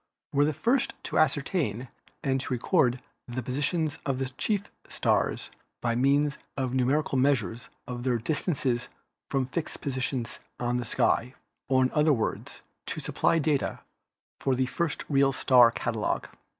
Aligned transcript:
were 0.33 0.45
the 0.45 0.51
first 0.51 0.95
to 1.03 1.19
ascertain 1.19 1.87
and 2.23 2.41
to 2.41 2.51
record 2.51 2.99
the 3.27 3.43
positions 3.43 3.99
of 4.03 4.17
the 4.17 4.29
chief 4.29 4.63
stars 4.89 5.51
by 5.79 5.93
means 5.93 6.39
of 6.57 6.73
numerical 6.73 7.19
measures 7.19 7.69
of 7.87 8.01
their 8.01 8.17
dis 8.17 8.47
tances 8.47 8.87
from 9.29 9.45
fixed 9.45 9.79
positions 9.79 10.39
on 10.59 10.77
the 10.77 10.85
sky, 10.85 11.35
or 11.69 11.83
in 11.83 11.91
other 11.91 12.13
words, 12.13 12.61
to 12.87 12.99
supply 12.99 13.37
data 13.37 13.81
for 14.39 14.55
the 14.55 14.65
first 14.65 15.05
real 15.07 15.31
star 15.31 15.69
catalogue. 15.69 16.29